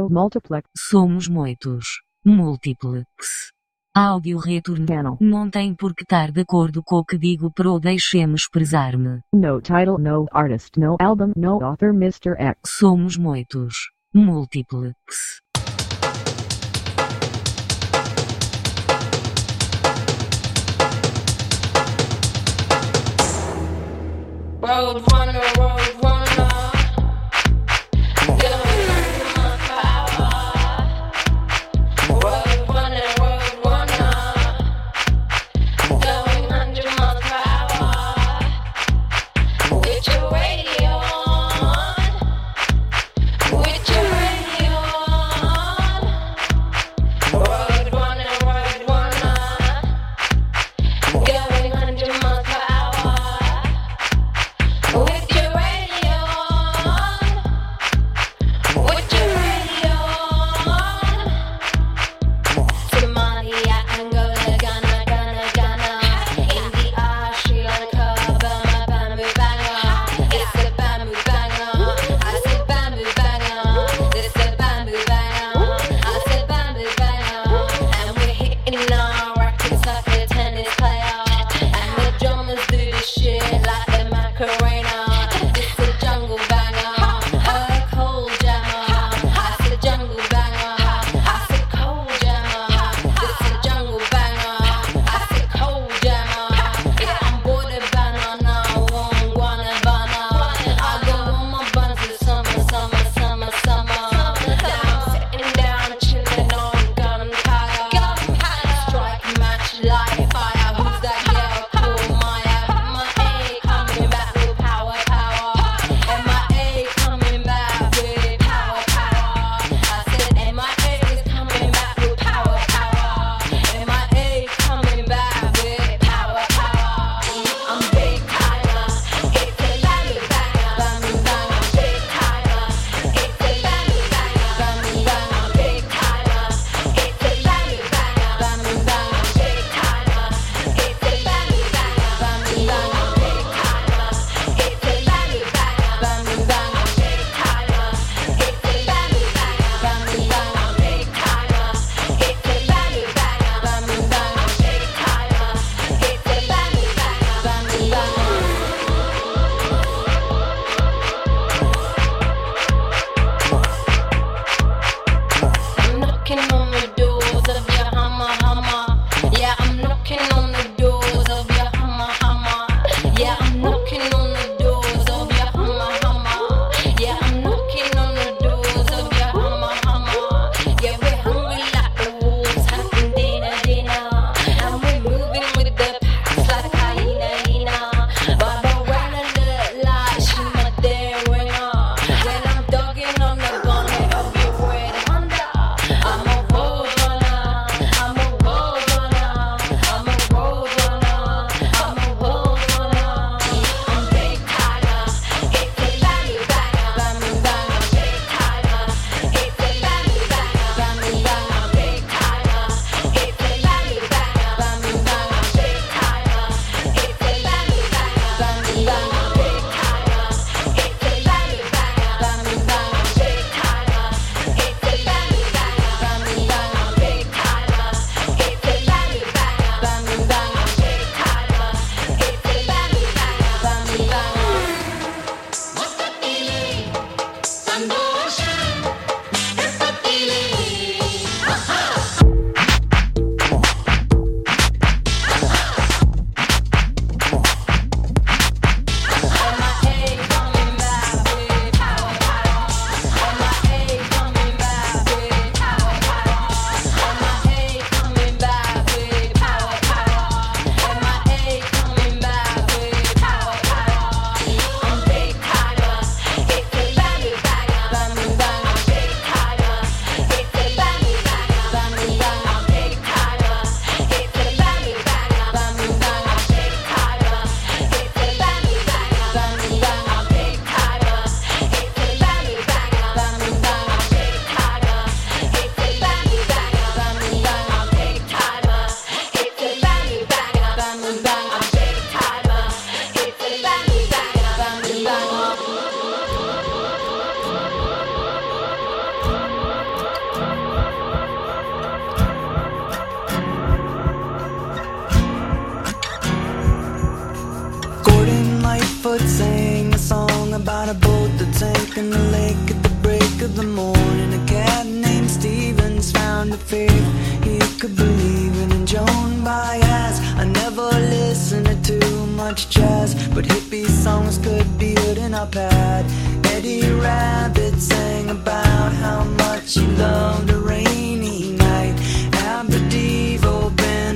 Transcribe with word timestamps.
multiplex 0.00 0.68
Somos 0.76 1.28
muitos. 1.28 2.02
Múltiplex. 2.24 3.52
Áudio 3.94 4.38
retorno. 4.38 4.86
channel. 4.86 5.16
Não 5.20 5.50
tem 5.50 5.74
por 5.74 5.94
que 5.94 6.02
estar 6.02 6.32
de 6.32 6.40
acordo 6.40 6.82
com 6.82 6.96
o 6.96 7.04
que 7.04 7.18
digo 7.18 7.50
pro 7.50 7.78
deixemos 7.78 8.42
expressar-me. 8.42 9.20
No 9.34 9.60
title, 9.60 9.98
no 9.98 10.26
artist, 10.32 10.78
no 10.78 10.96
album, 10.98 11.32
no 11.36 11.62
author, 11.62 11.90
Mr. 11.90 12.34
X. 12.38 12.56
Somos 12.64 13.16
muitos. 13.18 13.90
Múltiplex. 14.14 15.42
Road 24.62 25.02
runner, 25.10 25.42
road 25.58 25.81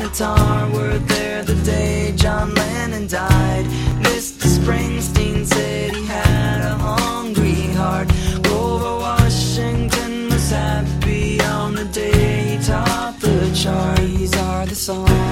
Benatar 0.07 0.73
were 0.73 0.99
there 0.99 1.43
the 1.43 1.57
day 1.65 2.13
John 2.15 2.55
Lennon 2.55 3.09
died. 3.09 3.65
Mr. 4.05 4.47
Springsteen 4.47 5.45
said 5.45 5.97
he 5.97 6.07
had 6.07 6.61
a 6.61 6.75
hungry 6.77 7.73
heart. 7.73 8.09
Grover 8.45 9.01
Washington 9.01 10.29
was 10.29 10.51
happy 10.51 11.41
on 11.43 11.75
the 11.75 11.87
day 11.87 12.57
he 12.57 12.65
taught 12.65 13.17
the 13.21 13.53
chart. 13.53 13.99
These 13.99 14.37
are 14.37 14.65
the 14.65 14.77
songs. 14.77 15.26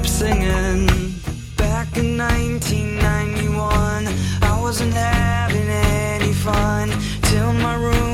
keep 0.00 0.08
singing. 0.08 0.86
Back 1.56 1.96
in 1.96 2.16
1991, 2.16 4.08
I 4.42 4.60
wasn't 4.60 4.94
having 4.94 5.68
any 5.68 6.32
fun 6.32 6.90
till 7.22 7.52
my 7.52 7.74
room. 7.74 8.09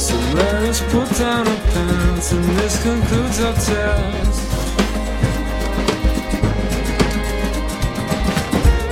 So 0.05 0.15
let 0.39 0.55
us 0.71 0.79
put 0.91 1.09
down 1.19 1.47
our 1.47 1.61
pens, 1.71 2.31
and 2.31 2.45
this 2.57 2.75
concludes 2.81 3.39
our 3.47 3.53
test. 3.53 4.41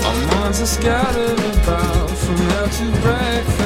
Our 0.05 0.17
minds 0.31 0.61
are 0.61 0.71
scattered 0.77 1.39
about 1.55 2.09
from 2.23 2.37
hell 2.49 2.69
to 2.77 2.85
breakfast. 3.01 3.56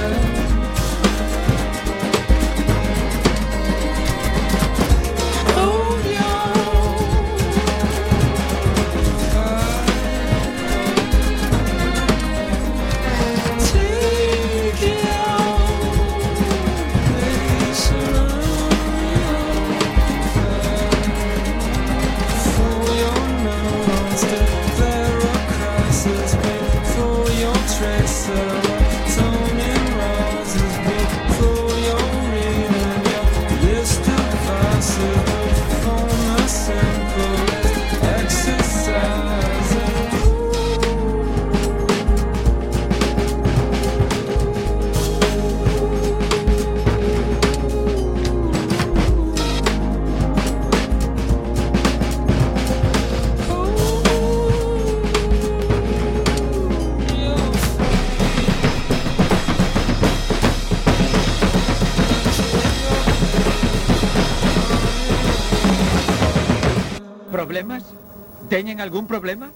¿Teñen 68.52 68.82
algún 68.82 69.08
problema? 69.08 69.51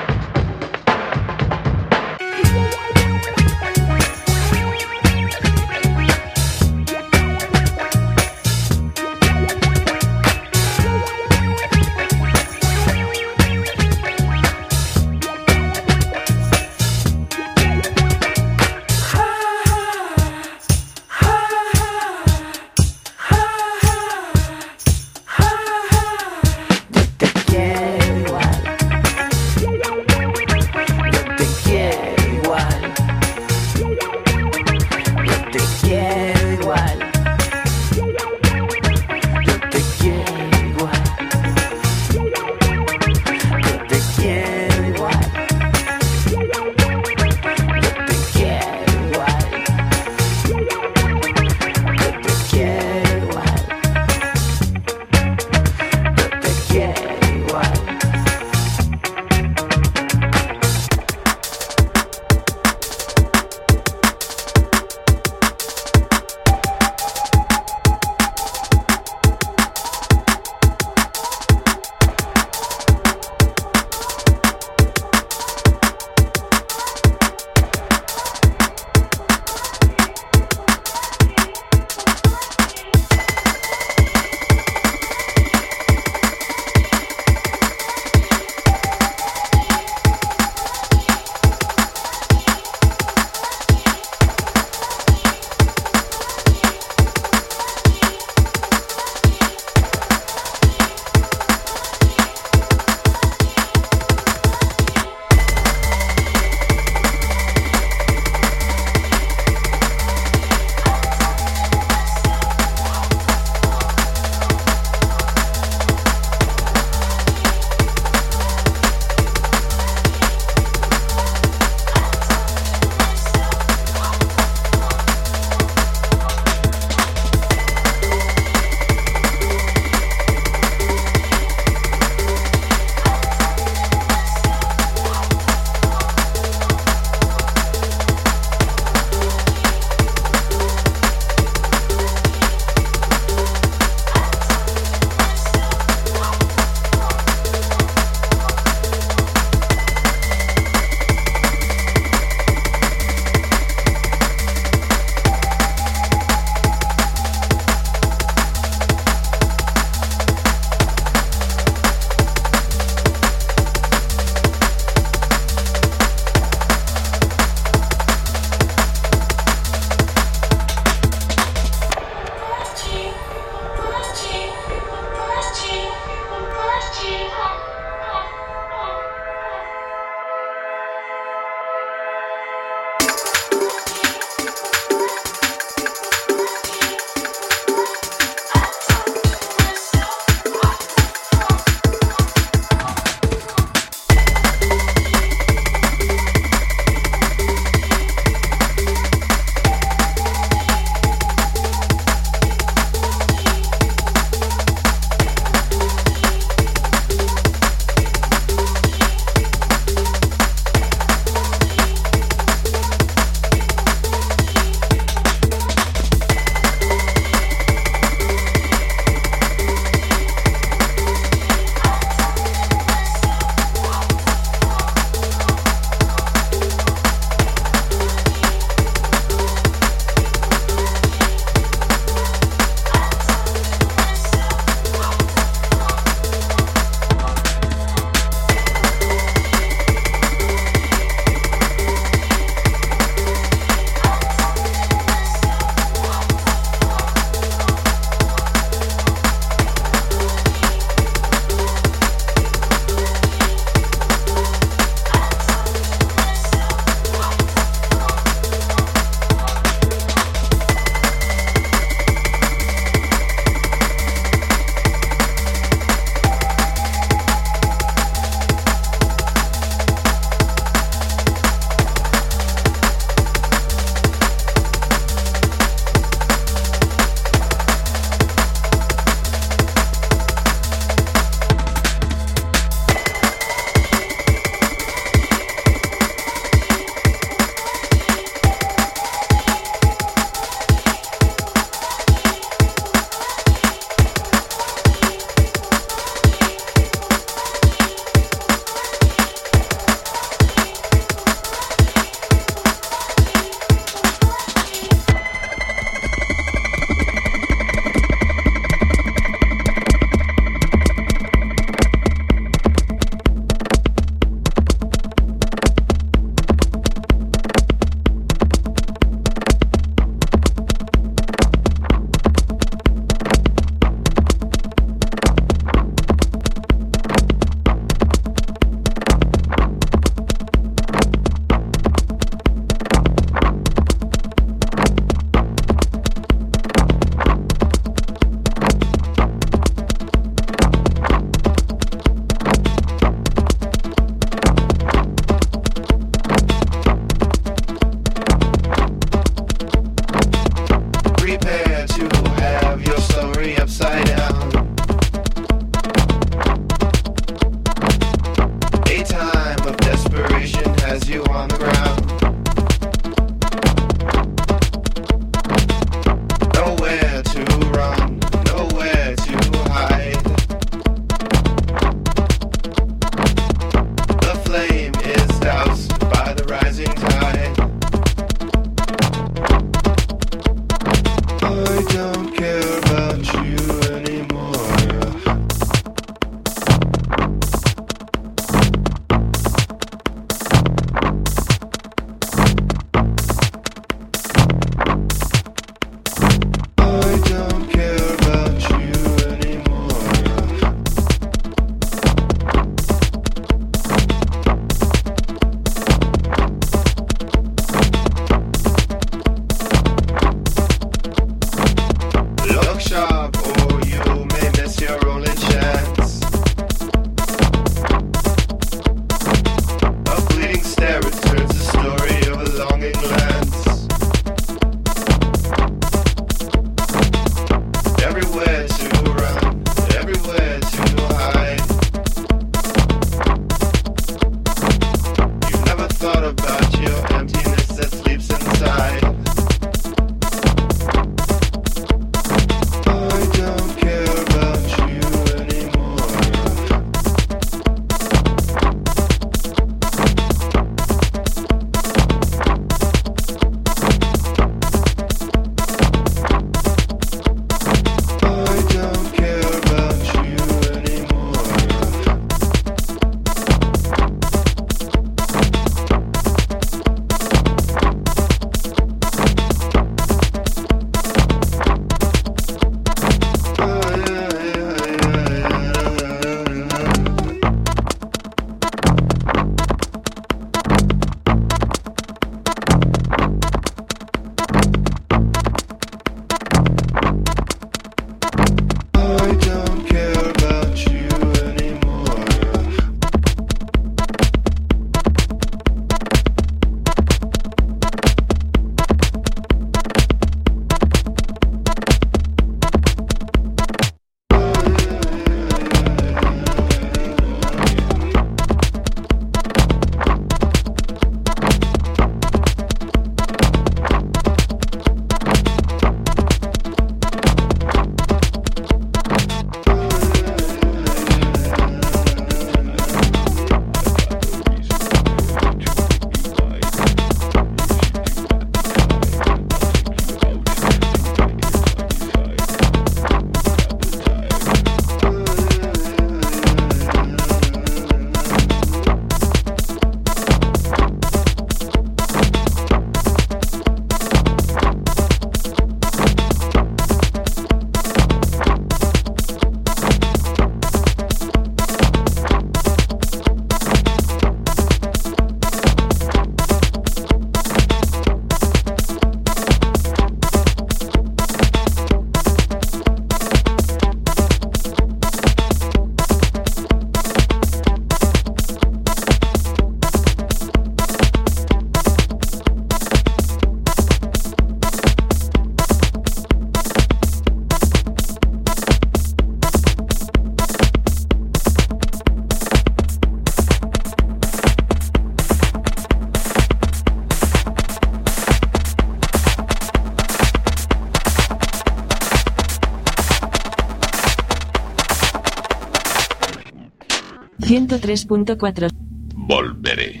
3.4. 597.82 598.70
Volveré. 599.16 600.00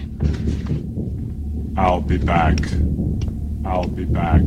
I'll 1.76 2.00
be 2.00 2.16
back. 2.16 2.60
I'll 3.64 3.90
be 3.90 4.04
back. 4.04 4.44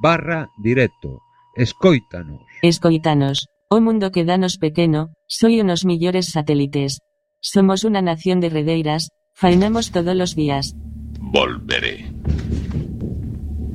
barra 0.02 0.50
directo. 0.58 1.22
Escoítanos. 1.54 2.42
Escoítanos. 2.62 3.46
O 3.70 3.80
mundo 3.80 4.10
que 4.10 4.24
danos 4.24 4.58
pequeno, 4.58 5.14
soy 5.26 5.60
unos 5.60 5.84
millores 5.84 6.30
satélites. 6.34 6.98
Somos 7.40 7.84
una 7.84 8.02
nación 8.02 8.40
de 8.40 8.50
redeiras, 8.50 9.10
faenamos 9.36 9.90
todos 9.90 10.16
los 10.16 10.34
días. 10.34 10.74
Volveré. 11.20 12.06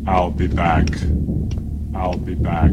I'll 0.08 0.34
be 0.36 0.48
back. 0.48 0.90
I'll 1.94 2.18
be 2.18 2.34
back. 2.34 2.72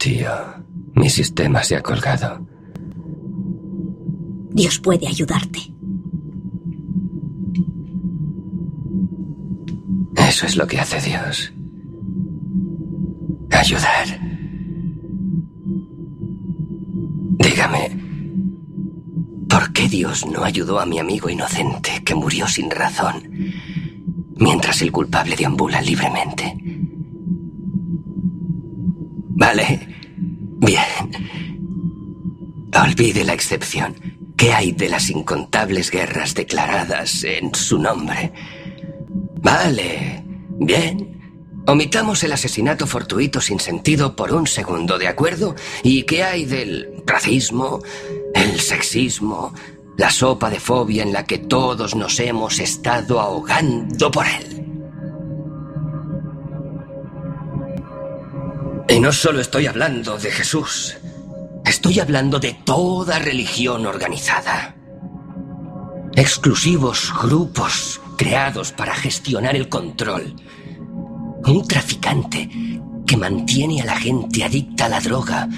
Tío. 0.00 0.30
Mi 0.94 1.08
sistema 1.08 1.62
se 1.62 1.76
ha 1.76 1.82
colgado. 1.82 2.44
Dios 4.50 4.78
puede 4.80 5.06
ayudarte. 5.06 5.60
Eso 10.16 10.46
es 10.46 10.56
lo 10.56 10.66
que 10.66 10.80
hace 10.80 11.00
Dios. 11.00 11.52
Ayudar. 13.52 14.06
Dígame, 17.38 17.96
¿por 19.48 19.72
qué 19.72 19.86
Dios 19.88 20.26
no 20.26 20.44
ayudó 20.44 20.80
a 20.80 20.86
mi 20.86 20.98
amigo 20.98 21.28
inocente 21.28 22.02
que 22.04 22.14
murió 22.14 22.46
sin 22.48 22.70
razón 22.70 23.22
mientras 24.36 24.80
el 24.80 24.90
culpable 24.90 25.36
deambula 25.36 25.82
libremente? 25.82 26.56
Vale. 29.36 29.89
Olvide 32.82 33.24
la 33.24 33.34
excepción. 33.34 33.94
¿Qué 34.38 34.54
hay 34.54 34.72
de 34.72 34.88
las 34.88 35.10
incontables 35.10 35.90
guerras 35.90 36.34
declaradas 36.34 37.24
en 37.24 37.54
su 37.54 37.78
nombre? 37.78 38.32
Vale, 39.42 40.24
bien. 40.58 41.62
Omitamos 41.66 42.24
el 42.24 42.32
asesinato 42.32 42.86
fortuito 42.86 43.40
sin 43.42 43.60
sentido 43.60 44.16
por 44.16 44.32
un 44.32 44.46
segundo, 44.46 44.98
¿de 44.98 45.08
acuerdo? 45.08 45.54
¿Y 45.82 46.04
qué 46.04 46.22
hay 46.22 46.46
del 46.46 47.02
racismo, 47.06 47.82
el 48.34 48.58
sexismo, 48.58 49.52
la 49.98 50.10
sopa 50.10 50.48
de 50.48 50.58
fobia 50.58 51.02
en 51.02 51.12
la 51.12 51.26
que 51.26 51.36
todos 51.36 51.94
nos 51.94 52.18
hemos 52.18 52.60
estado 52.60 53.20
ahogando 53.20 54.10
por 54.10 54.26
él? 54.26 54.56
Y 58.88 58.98
no 59.00 59.12
solo 59.12 59.40
estoy 59.40 59.66
hablando 59.66 60.16
de 60.18 60.30
Jesús, 60.30 60.96
estoy 61.64 62.00
hablando 62.00 62.38
de 62.38 62.54
toda 62.64 63.18
religión 63.18 63.86
organizada. 63.86 64.74
Exclusivos 66.14 67.12
grupos 67.22 68.00
creados 68.16 68.72
para 68.72 68.94
gestionar 68.94 69.56
el 69.56 69.68
control. 69.68 70.34
Un 71.46 71.66
traficante 71.66 72.48
que 73.06 73.16
mantiene 73.16 73.82
a 73.82 73.86
la 73.86 73.96
gente 73.96 74.44
adicta 74.44 74.86
a 74.86 74.88
la 74.88 75.00
droga, 75.00 75.48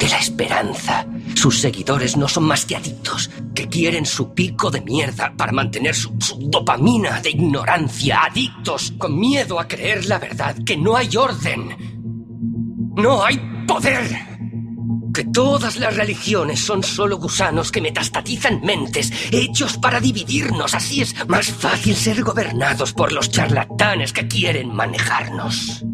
de 0.00 0.08
la 0.08 0.18
esperanza. 0.18 1.06
Sus 1.34 1.60
seguidores 1.60 2.16
no 2.16 2.26
son 2.28 2.44
más 2.44 2.64
que 2.64 2.76
adictos, 2.76 3.30
que 3.54 3.68
quieren 3.68 4.06
su 4.06 4.34
pico 4.34 4.70
de 4.70 4.80
mierda 4.80 5.32
para 5.36 5.52
mantener 5.52 5.94
su, 5.94 6.10
dopamina 6.38 7.20
de 7.20 7.30
ignorancia, 7.30 8.24
adictos 8.24 8.94
con 8.98 9.18
miedo 9.18 9.60
a 9.60 9.68
creer 9.68 10.06
la 10.06 10.18
verdad, 10.18 10.56
que 10.64 10.76
no 10.76 10.96
hay 10.96 11.14
orden. 11.16 11.76
No 12.96 13.24
hay 13.24 13.38
poder. 13.66 14.29
Que 15.12 15.24
todas 15.24 15.76
las 15.76 15.96
religiones 15.96 16.60
son 16.60 16.82
solo 16.82 17.18
gusanos 17.18 17.72
que 17.72 17.80
metastatizan 17.80 18.60
mentes, 18.62 19.12
hechos 19.30 19.76
para 19.78 20.00
dividirnos. 20.00 20.74
Así 20.74 21.02
es 21.02 21.14
más 21.28 21.46
fácil 21.46 21.96
ser 21.96 22.22
gobernados 22.22 22.92
por 22.92 23.12
los 23.12 23.30
charlatanes 23.30 24.12
que 24.12 24.28
quieren 24.28 24.74
manejarnos. 24.74 25.84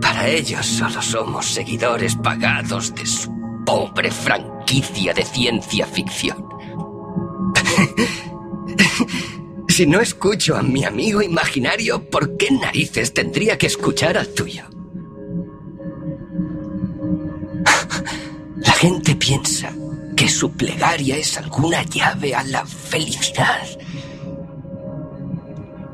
Para 0.00 0.28
ellos 0.28 0.64
solo 0.64 1.02
somos 1.02 1.46
seguidores 1.46 2.16
pagados 2.16 2.94
de 2.94 3.06
su 3.06 3.32
pobre 3.64 4.10
franquicia 4.10 5.12
de 5.14 5.24
ciencia 5.24 5.86
ficción. 5.86 6.46
Si 9.72 9.86
no 9.86 10.02
escucho 10.02 10.54
a 10.54 10.62
mi 10.62 10.84
amigo 10.84 11.22
imaginario, 11.22 12.04
¿por 12.10 12.36
qué 12.36 12.50
narices 12.50 13.14
tendría 13.14 13.56
que 13.56 13.68
escuchar 13.68 14.18
al 14.18 14.28
tuyo? 14.28 14.64
La 18.56 18.72
gente 18.72 19.14
piensa 19.16 19.72
que 20.14 20.28
su 20.28 20.52
plegaria 20.52 21.16
es 21.16 21.38
alguna 21.38 21.84
llave 21.84 22.34
a 22.34 22.44
la 22.44 22.66
felicidad. 22.66 23.66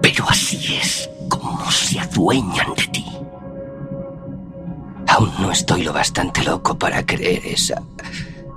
Pero 0.03 0.29
así 0.29 0.75
es 0.75 1.09
como 1.29 1.71
se 1.71 2.01
adueñan 2.01 2.75
de 2.75 2.87
ti. 2.89 3.07
Aún 5.07 5.31
no 5.39 5.53
estoy 5.53 5.85
lo 5.85 5.93
bastante 5.93 6.43
loco 6.43 6.77
para 6.77 7.07
creer 7.07 7.47
esa 7.47 7.81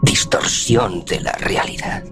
distorsión 0.02 1.06
de 1.06 1.20
la 1.20 1.34
realidad. 1.34 2.04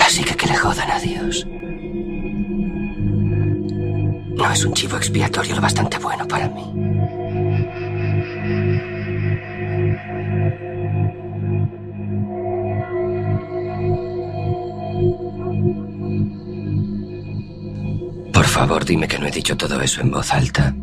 Así 0.00 0.24
que 0.24 0.36
que 0.36 0.46
le 0.46 0.56
jodan 0.56 0.90
a 0.90 0.98
Dios. 0.98 1.46
No 4.36 4.50
es 4.50 4.64
un 4.64 4.74
chivo 4.74 4.96
expiatorio 4.96 5.54
lo 5.54 5.60
bastante 5.60 5.98
bueno 5.98 6.26
para 6.26 6.48
mí. 6.48 6.64
Por 18.32 18.44
favor, 18.44 18.84
dime 18.84 19.08
que 19.08 19.18
no 19.18 19.26
he 19.26 19.30
dicho 19.30 19.56
todo 19.56 19.80
eso 19.80 20.00
en 20.00 20.10
voz 20.10 20.32
alta. 20.32 20.74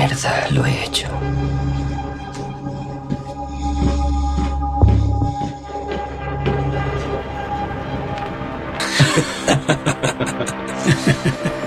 Mierda, 0.00 0.48
lo 0.52 0.64
he 0.64 0.84
hecho. 0.84 1.08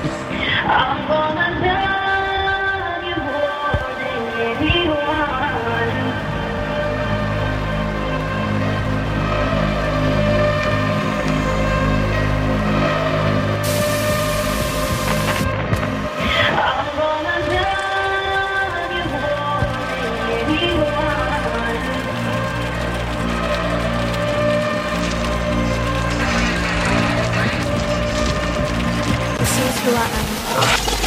ketuaan. 29.83 31.02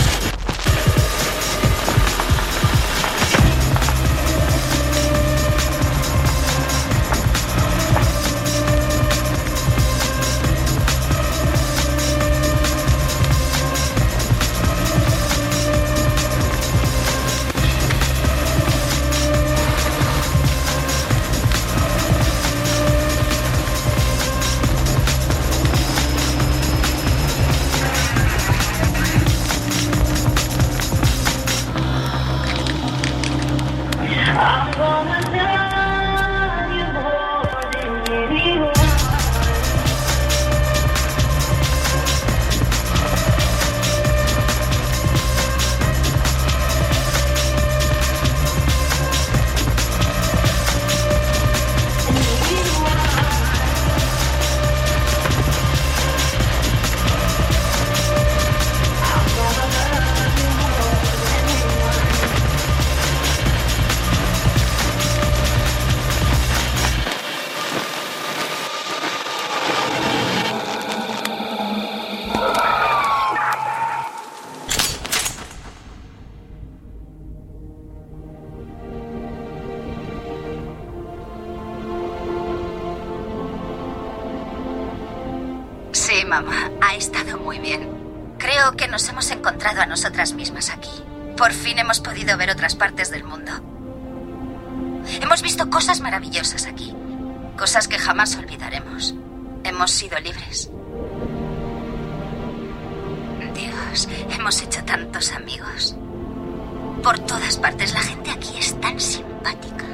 Por 107.07 107.20
todas 107.20 107.57
partes 107.59 107.94
la 107.94 108.00
gente 108.00 108.32
aquí 108.32 108.59
es 108.59 108.80
tan 108.80 108.98
simpática, 108.98 109.86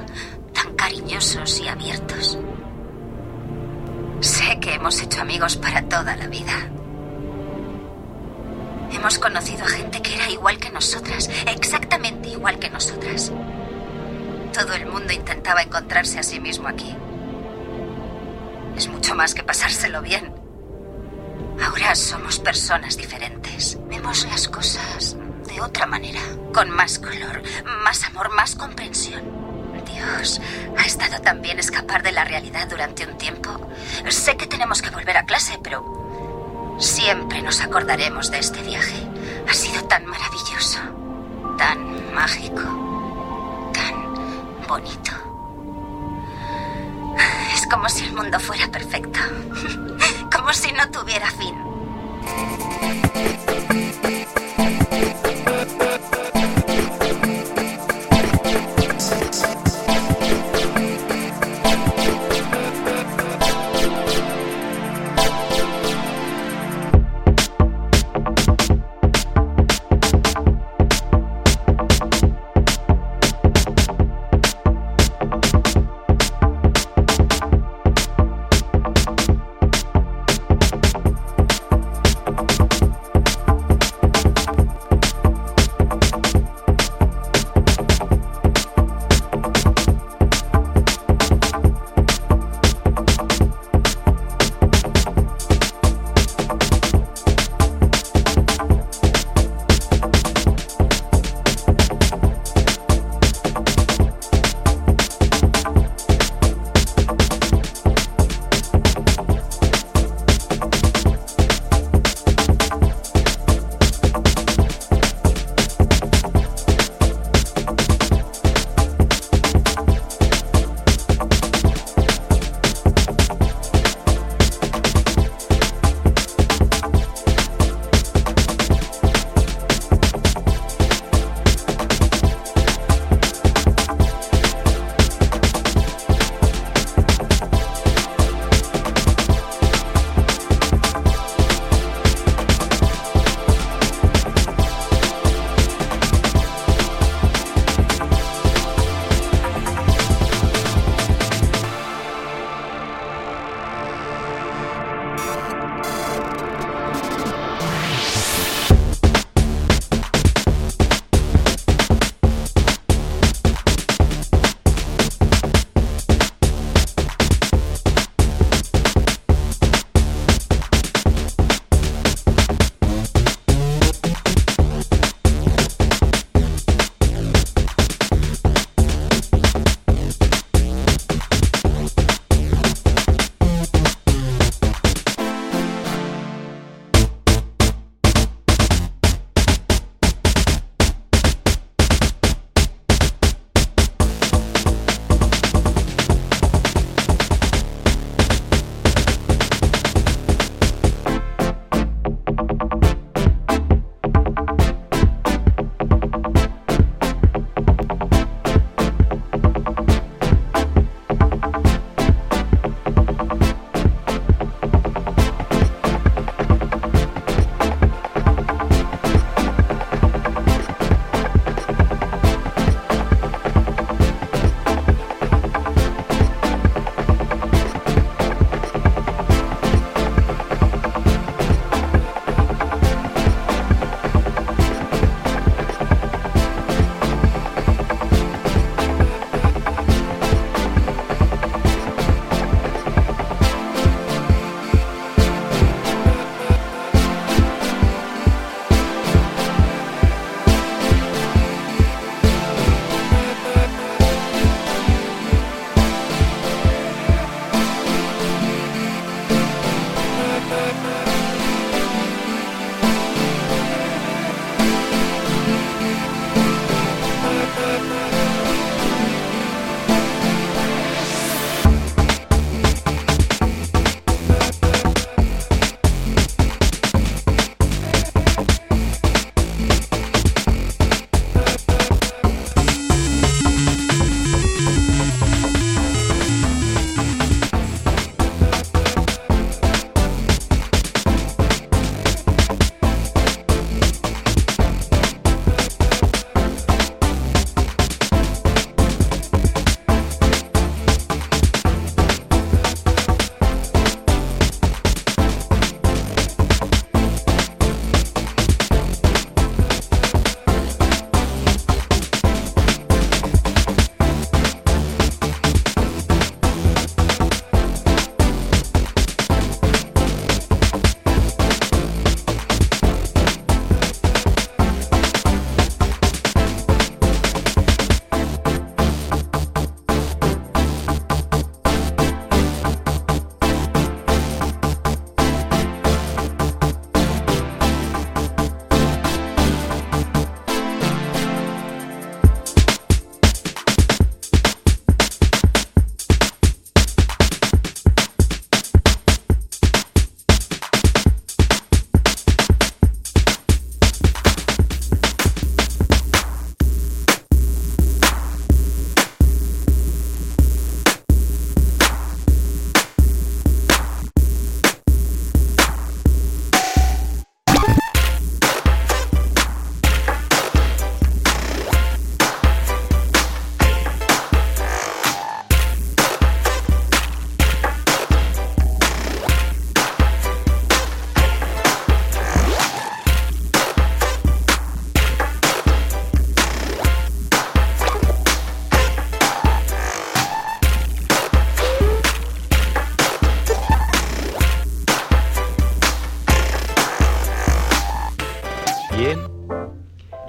tan 0.54 0.74
cariñosos 0.74 1.60
y 1.60 1.68
abiertos. 1.68 2.38
Sé 4.20 4.58
que 4.58 4.72
hemos 4.72 4.98
hecho 5.02 5.20
amigos 5.20 5.58
para 5.58 5.82
toda 5.82 6.16
la 6.16 6.26
vida. 6.28 6.70
Hemos 8.92 9.18
conocido 9.18 9.62
a 9.62 9.68
gente 9.68 10.00
que 10.00 10.14
era 10.14 10.30
igual 10.30 10.56
que 10.56 10.70
nosotras, 10.70 11.28
exactamente 11.54 12.30
igual 12.30 12.58
que 12.58 12.70
nosotras. 12.70 13.30
Todo 14.54 14.72
el 14.72 14.86
mundo 14.86 15.12
intentaba 15.12 15.60
encontrarse 15.60 16.18
a 16.18 16.22
sí 16.22 16.40
mismo 16.40 16.66
aquí. 16.66 16.96
Es 18.74 18.88
mucho 18.88 19.14
más 19.14 19.34
que 19.34 19.42
pasárselo 19.42 20.00
bien. 20.00 20.32
Ahora 21.62 21.94
somos 21.94 22.38
personas 22.38 22.96
diferentes. 22.96 23.78
Vemos 23.90 24.24
las 24.24 24.48
cosas 24.48 25.18
de 25.52 25.60
otra 25.60 25.86
manera, 25.86 26.20
con 26.54 26.70
más 26.70 26.98
color, 26.98 27.42
más 27.84 28.04
amor, 28.04 28.30
más 28.34 28.54
comprensión. 28.54 29.22
Dios, 29.84 30.40
ha 30.78 30.84
estado 30.84 31.20
tan 31.20 31.42
bien 31.42 31.58
escapar 31.58 32.02
de 32.02 32.12
la 32.12 32.24
realidad 32.24 32.68
durante 32.68 33.06
un 33.06 33.18
tiempo. 33.18 33.50
Sé 34.08 34.36
que 34.36 34.46
tenemos 34.46 34.80
que 34.80 34.90
volver 34.90 35.16
a 35.16 35.26
clase, 35.26 35.58
pero 35.62 36.76
siempre 36.78 37.42
nos 37.42 37.60
acordaremos 37.60 38.30
de 38.30 38.38
este 38.38 38.62
viaje. 38.62 38.96
Ha 39.48 39.52
sido 39.52 39.84
tan 39.84 40.06
maravilloso, 40.06 40.78
tan 41.58 42.14
mágico, 42.14 42.62
tan 43.74 44.66
bonito. 44.66 45.12
Es 47.54 47.66
como 47.66 47.88
si 47.88 48.04
el 48.04 48.14
mundo 48.14 48.40
fuera 48.40 48.68
perfecto, 48.68 49.20
como 50.34 50.52
si 50.52 50.72
no 50.72 50.90
tuviera 50.90 51.30
fin. 51.30 51.72